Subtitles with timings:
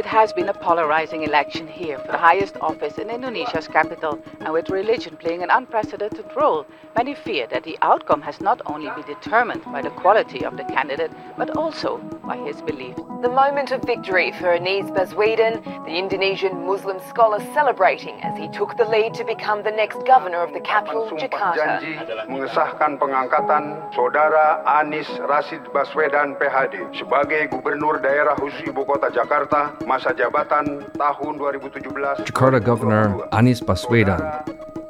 [0.00, 4.50] It has been a polarizing election here for the highest office in Indonesia's capital, and
[4.50, 6.64] with religion playing an unprecedented role,
[6.96, 10.64] many fear that the outcome has not only been determined by the quality of the
[10.64, 11.98] candidate, but also
[12.30, 13.02] by his beliefs.
[13.22, 15.54] The moment of victory for Anies Baswedan,
[15.84, 20.40] the Indonesian Muslim scholar celebrating as he took the lead to become the next governor
[20.46, 21.58] of the capital, Jakarta.
[21.58, 21.92] janji
[22.30, 30.14] mengesahkan pengangkatan Saudara Anies Rashid Baswedan PhD sebagai Gubernur Daerah Khusus Ibu Kota Jakarta masa
[30.14, 32.30] jabatan tahun 2017.
[32.30, 34.22] Jakarta Governor Anies Baswedan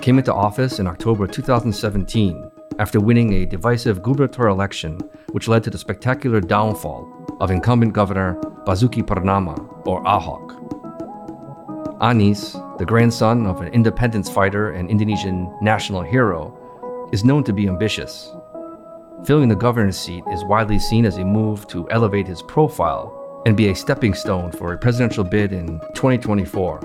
[0.05, 4.97] came into office in October 2017 after winning a divisive gubernatorial election
[5.33, 7.05] which led to the spectacular downfall
[7.41, 8.35] of incumbent Governor
[8.67, 10.57] Basuki Purnama, or Ahok.
[12.01, 17.69] Anies, the grandson of an independence fighter and Indonesian national hero, is known to be
[17.69, 18.33] ambitious.
[19.25, 23.57] Filling the governor's seat is widely seen as a move to elevate his profile and
[23.57, 26.81] be a stepping stone for a presidential bid in 2024.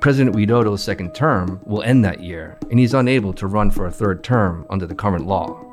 [0.00, 3.92] President Widodo's second term will end that year, and he's unable to run for a
[3.92, 5.69] third term under the current law.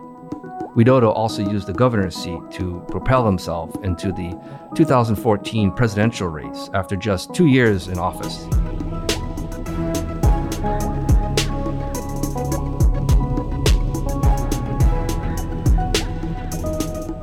[0.75, 4.39] Widodo also used the governor's seat to propel himself into the
[4.75, 8.45] 2014 presidential race after just two years in office.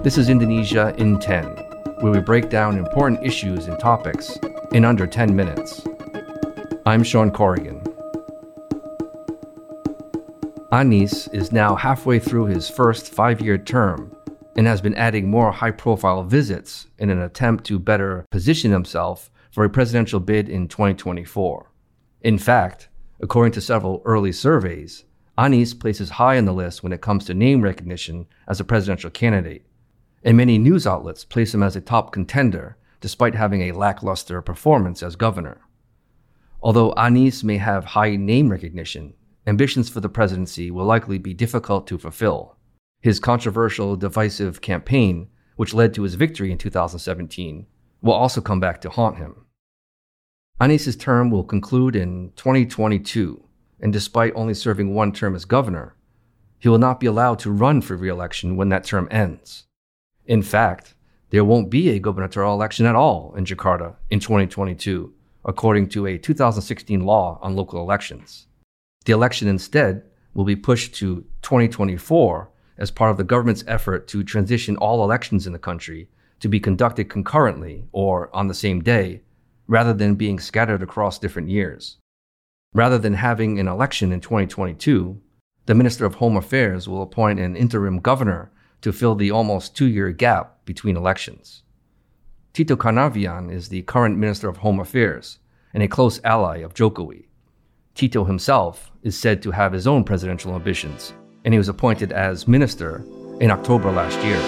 [0.02, 1.44] This is Indonesia in 10,
[2.00, 4.36] where we break down important issues and topics
[4.72, 5.86] in under 10 minutes.
[6.84, 7.84] I'm Sean Corrigan.
[10.75, 14.11] Anies is now halfway through his first five year term
[14.56, 19.31] and has been adding more high profile visits in an attempt to better position himself
[19.53, 21.70] for a presidential bid in 2024.
[22.22, 22.89] In fact,
[23.20, 25.05] according to several early surveys,
[25.39, 29.11] Anies places high on the list when it comes to name recognition as a presidential
[29.11, 29.64] candidate,
[30.25, 35.05] and many news outlets place him as a top contender despite having a lackluster performance
[35.05, 35.61] as governor.
[36.61, 39.14] Although Anies may have high name recognition,
[39.47, 42.56] ambitions for the presidency will likely be difficult to fulfill.
[43.00, 47.66] His controversial, divisive campaign, which led to his victory in 2017,
[48.00, 49.44] will also come back to haunt him.
[50.60, 53.44] Anies' term will conclude in 2022,
[53.81, 55.97] and despite only serving one term as governor,
[56.59, 59.65] he will not be allowed to run for re election when that term ends.
[60.25, 60.94] In fact,
[61.31, 65.12] there won't be a gubernatorial election at all in Jakarta in 2022,
[65.44, 68.47] according to a 2016 law on local elections.
[69.04, 74.25] The election instead will be pushed to 2024 as part of the government's effort to
[74.25, 76.09] transition all elections in the country
[76.41, 79.22] to be conducted concurrently or on the same day,
[79.66, 81.98] rather than being scattered across different years.
[82.72, 85.20] Rather than having an election in 2022,
[85.66, 88.50] the Minister of Home Affairs will appoint an interim governor
[88.82, 91.62] to fill the almost two year gap between elections.
[92.53, 95.38] Tito Karnavian is the current Minister of Home Affairs
[95.72, 97.26] and a close ally of Jokowi.
[97.94, 101.12] Tito himself is said to have his own presidential ambitions,
[101.44, 103.05] and he was appointed as minister
[103.41, 104.41] in October last year.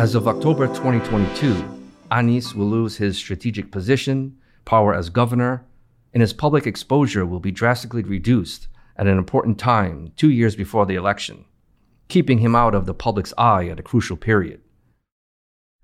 [0.00, 1.78] As of October 2022,
[2.10, 5.66] Anies will lose his strategic position, power as governor,
[6.14, 10.86] and his public exposure will be drastically reduced at an important time two years before
[10.86, 11.44] the election,
[12.08, 14.62] keeping him out of the public's eye at a crucial period.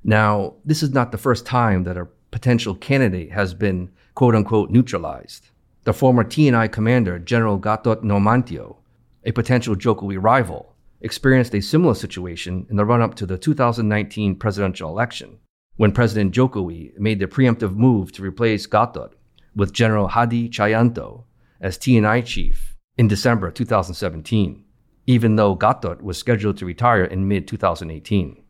[0.05, 4.71] Now, this is not the first time that a potential candidate has been quote unquote
[4.71, 5.49] neutralized.
[5.85, 8.77] The former TNI commander, General Gatot Nurmantyo,
[9.25, 14.37] a potential Jokowi rival, experienced a similar situation in the run up to the 2019
[14.37, 15.39] presidential election,
[15.77, 19.13] when President Jokowi made the preemptive move to replace Gatot
[19.57, 21.25] with General Hadi Tjahjanto
[21.61, 24.65] as TNI chief in December 2017,
[25.07, 28.44] even though Gatot was scheduled to retire in mid 2018.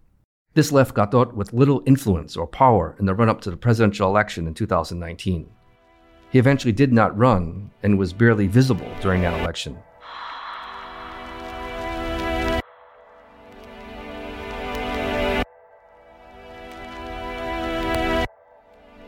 [0.55, 4.09] This left Gatot with little influence or power in the run up to the presidential
[4.09, 5.51] election in 2019.
[6.31, 9.77] He eventually did not run and was barely visible during that election.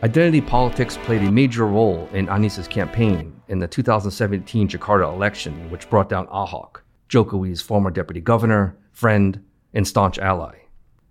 [0.03, 5.89] Identity politics played a major role in Anies' campaign in the 2017 Jakarta election, which
[5.89, 9.41] brought down Ahok, Jokowi's former deputy governor, friend,
[9.73, 10.66] and staunch ally.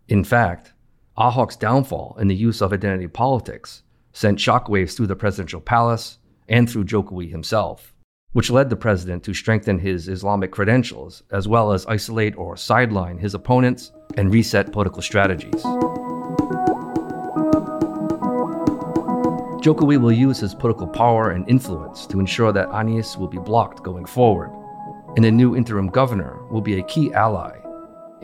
[0.08, 0.72] In fact,
[1.18, 3.82] Ahok's downfall in the use of identity politics
[4.12, 6.18] sent shockwaves through the presidential palace
[6.48, 7.92] and through Jokowi himself,
[8.32, 13.18] which led the president to strengthen his Islamic credentials as well as isolate or sideline
[13.18, 15.64] his opponents and reset political strategies.
[19.64, 23.82] Jokowi will use his political power and influence to ensure that Anies will be blocked
[23.82, 24.52] going forward,
[25.16, 27.58] and the new interim governor will be a key ally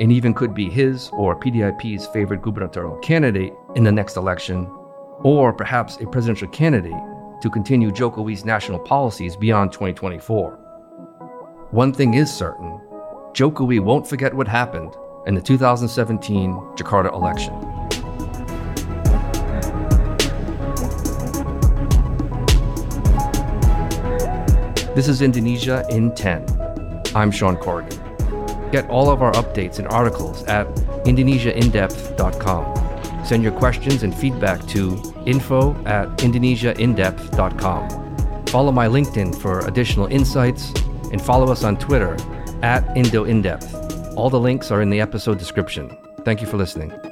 [0.03, 4.67] and even could be his or PDIP's favorite gubernatorial candidate in the next election,
[5.21, 7.01] or perhaps a presidential candidate
[7.41, 10.59] to continue Jokowi's national policies beyond 2024.
[11.71, 12.81] One thing is certain
[13.33, 14.93] Jokowi won't forget what happened
[15.29, 17.55] in the 2017 Jakarta election.
[24.97, 26.45] This is Indonesia in 10.
[27.15, 28.02] I'm Sean Corrigan.
[28.73, 30.67] Get all of our updates and articles at
[31.05, 33.25] indonesiaindepth.com.
[33.25, 38.47] Send your questions and feedback to info at indonesiaindepth.com.
[38.47, 40.73] Follow my LinkedIn for additional insights
[41.13, 42.15] and follow us on Twitter
[42.63, 44.17] at IndoIndepth.
[44.17, 45.97] All the links are in the episode description.
[46.25, 47.12] Thank you for listening.